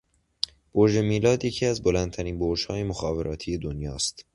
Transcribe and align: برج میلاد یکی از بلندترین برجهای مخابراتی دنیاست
برج 0.73 0.97
میلاد 0.97 1.45
یکی 1.45 1.65
از 1.65 1.81
بلندترین 1.83 2.39
برجهای 2.39 2.83
مخابراتی 2.83 3.57
دنیاست 3.57 4.25